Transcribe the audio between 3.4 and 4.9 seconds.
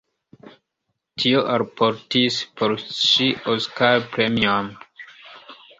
Oscar-premion.